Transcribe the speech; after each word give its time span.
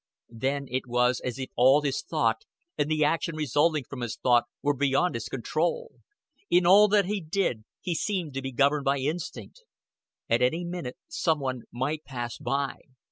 Then 0.31 0.65
it 0.71 0.87
was 0.87 1.19
as 1.19 1.37
if 1.37 1.51
all 1.55 1.83
his 1.83 2.01
thought 2.01 2.45
and 2.75 2.89
the 2.89 3.05
action 3.05 3.35
resulting 3.35 3.83
from 3.87 4.01
his 4.01 4.15
thought 4.15 4.45
were 4.63 4.73
beyond 4.75 5.13
his 5.13 5.29
control. 5.29 5.91
In 6.49 6.65
all 6.65 6.87
that 6.87 7.05
he 7.05 7.21
did 7.21 7.65
he 7.81 7.93
seemed 7.93 8.33
to 8.33 8.41
be 8.41 8.51
governed 8.51 8.85
by 8.85 8.97
instinct. 8.97 9.61
At 10.27 10.41
any 10.41 10.63
minute 10.65 10.97
some 11.07 11.37
one 11.39 11.65
might 11.71 12.03
pass 12.03 12.39
by. 12.39 12.79